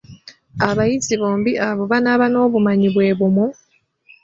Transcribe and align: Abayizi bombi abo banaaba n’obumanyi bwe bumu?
Abayizi 0.69 1.13
bombi 1.21 1.51
abo 1.67 1.83
banaaba 1.91 2.25
n’obumanyi 2.29 2.87
bwe 2.93 3.09
bumu? 3.19 3.45